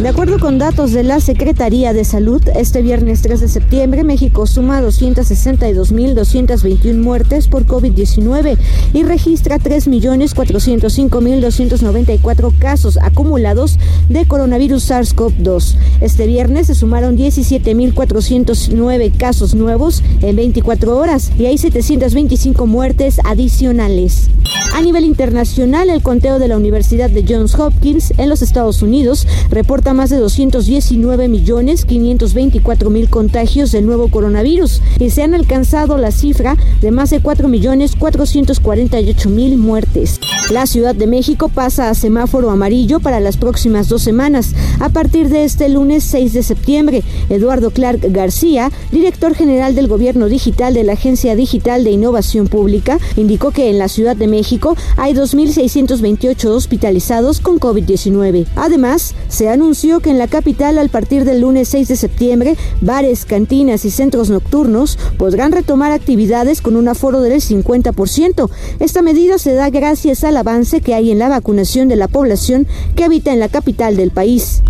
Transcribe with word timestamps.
De 0.00 0.08
acuerdo 0.08 0.38
con 0.38 0.58
datos 0.58 0.92
de 0.92 1.02
la 1.02 1.18
Secretaría 1.18 1.92
de 1.92 2.04
Salud, 2.04 2.40
este 2.54 2.82
viernes 2.82 3.20
3 3.22 3.40
de 3.40 3.48
septiembre 3.48 4.04
México 4.04 4.46
suma 4.46 4.80
262.221 4.80 7.02
muertes 7.02 7.48
por 7.48 7.66
COVID-19 7.66 8.56
y 8.92 9.02
registra 9.02 9.58
3.405.294 9.58 12.58
casos 12.60 12.96
acumulados 13.02 13.76
de 14.08 14.24
coronavirus 14.24 14.88
SARS-CoV-2. 14.88 15.74
Este 16.00 16.28
viernes 16.28 16.68
se 16.68 16.76
sumaron 16.76 17.18
17.409 17.18 19.16
casos 19.16 19.56
nuevos 19.56 20.04
en 20.22 20.36
24 20.36 20.96
horas 20.96 21.32
y 21.36 21.46
hay 21.46 21.58
725 21.58 22.66
muertes 22.66 23.18
adicionales. 23.24 24.30
A 24.74 24.80
nivel 24.80 25.04
internacional, 25.04 25.90
el 25.90 26.02
conteo 26.02 26.38
de 26.38 26.46
la 26.46 26.56
Universidad 26.56 27.10
de 27.10 27.24
Johns 27.28 27.58
Hopkins 27.58 28.12
en 28.16 28.28
los 28.28 28.42
Estados 28.42 28.80
Unidos 28.80 29.26
reporta 29.50 29.87
más 29.94 30.10
de 30.10 30.18
219 30.18 31.28
millones 31.28 31.84
524 31.84 32.90
mil 32.90 33.08
contagios 33.08 33.72
del 33.72 33.86
nuevo 33.86 34.08
coronavirus 34.08 34.82
y 34.98 35.10
se 35.10 35.22
han 35.22 35.34
alcanzado 35.34 35.96
la 35.96 36.10
cifra 36.10 36.56
de 36.80 36.90
más 36.90 37.10
de 37.10 37.20
4 37.20 37.48
millones 37.48 37.96
448 37.96 39.30
mil 39.30 39.56
muertes. 39.56 40.20
La 40.50 40.66
Ciudad 40.66 40.94
de 40.94 41.06
México 41.06 41.48
pasa 41.48 41.88
a 41.90 41.94
semáforo 41.94 42.50
amarillo 42.50 43.00
para 43.00 43.20
las 43.20 43.36
próximas 43.36 43.88
dos 43.88 44.02
semanas. 44.02 44.54
A 44.80 44.90
partir 44.90 45.28
de 45.28 45.44
este 45.44 45.68
lunes 45.68 46.04
6 46.04 46.32
de 46.32 46.42
septiembre, 46.42 47.02
Eduardo 47.28 47.70
Clark 47.70 48.00
García, 48.10 48.70
director 48.92 49.34
general 49.34 49.74
del 49.74 49.88
Gobierno 49.88 50.26
Digital 50.26 50.74
de 50.74 50.84
la 50.84 50.94
Agencia 50.94 51.34
Digital 51.34 51.84
de 51.84 51.90
Innovación 51.90 52.48
Pública, 52.48 52.98
indicó 53.16 53.50
que 53.50 53.70
en 53.70 53.78
la 53.78 53.88
Ciudad 53.88 54.16
de 54.16 54.26
México 54.26 54.76
hay 54.96 55.14
2.628 55.14 56.46
hospitalizados 56.46 57.40
con 57.40 57.58
COVID-19. 57.58 58.46
Además, 58.56 59.14
se 59.28 59.48
anunció 59.48 59.77
que 59.78 60.10
en 60.10 60.18
la 60.18 60.26
capital 60.26 60.76
al 60.76 60.88
partir 60.88 61.24
del 61.24 61.42
lunes 61.42 61.68
6 61.68 61.86
de 61.86 61.94
septiembre, 61.94 62.56
bares, 62.80 63.24
cantinas 63.24 63.84
y 63.84 63.92
centros 63.92 64.28
nocturnos 64.28 64.98
podrán 65.16 65.52
retomar 65.52 65.92
actividades 65.92 66.60
con 66.60 66.74
un 66.74 66.88
aforo 66.88 67.20
del 67.20 67.40
50%. 67.40 68.50
Esta 68.80 69.02
medida 69.02 69.38
se 69.38 69.54
da 69.54 69.70
gracias 69.70 70.24
al 70.24 70.36
avance 70.36 70.80
que 70.80 70.94
hay 70.94 71.12
en 71.12 71.20
la 71.20 71.28
vacunación 71.28 71.86
de 71.86 71.94
la 71.94 72.08
población 72.08 72.66
que 72.96 73.04
habita 73.04 73.32
en 73.32 73.38
la 73.38 73.48
capital 73.48 73.96
del 73.96 74.10
país. 74.10 74.62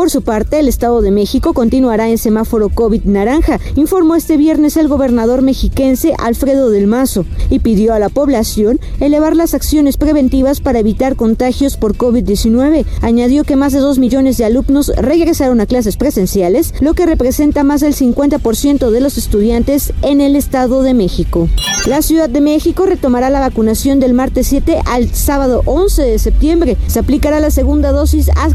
Por 0.00 0.08
su 0.08 0.22
parte, 0.22 0.58
el 0.58 0.66
Estado 0.66 1.02
de 1.02 1.10
México 1.10 1.52
continuará 1.52 2.08
en 2.08 2.16
semáforo 2.16 2.70
COVID 2.70 3.04
naranja, 3.04 3.60
informó 3.76 4.14
este 4.14 4.38
viernes 4.38 4.78
el 4.78 4.88
gobernador 4.88 5.42
mexiquense 5.42 6.14
Alfredo 6.16 6.70
del 6.70 6.86
Mazo 6.86 7.26
y 7.50 7.58
pidió 7.58 7.92
a 7.92 7.98
la 7.98 8.08
población 8.08 8.80
elevar 9.00 9.36
las 9.36 9.52
acciones 9.52 9.98
preventivas 9.98 10.62
para 10.62 10.78
evitar 10.78 11.16
contagios 11.16 11.76
por 11.76 11.98
COVID-19. 11.98 12.86
Añadió 13.02 13.44
que 13.44 13.56
más 13.56 13.74
de 13.74 13.80
2 13.80 13.98
millones 13.98 14.38
de 14.38 14.46
alumnos 14.46 14.90
regresaron 14.96 15.60
a 15.60 15.66
clases 15.66 15.98
presenciales, 15.98 16.72
lo 16.80 16.94
que 16.94 17.04
representa 17.04 17.62
más 17.62 17.82
del 17.82 17.94
50% 17.94 18.88
de 18.88 19.00
los 19.02 19.18
estudiantes 19.18 19.92
en 20.00 20.22
el 20.22 20.34
Estado 20.34 20.82
de 20.82 20.94
México. 20.94 21.46
La 21.86 22.00
Ciudad 22.00 22.30
de 22.30 22.40
México 22.40 22.86
retomará 22.86 23.28
la 23.28 23.40
vacunación 23.40 24.00
del 24.00 24.14
martes 24.14 24.46
7 24.46 24.80
al 24.86 25.14
sábado 25.14 25.62
11 25.66 26.02
de 26.02 26.18
septiembre. 26.18 26.78
Se 26.86 27.00
aplicará 27.00 27.40
la 27.40 27.50
segunda 27.50 27.92
dosis 27.92 28.30
a 28.36 28.48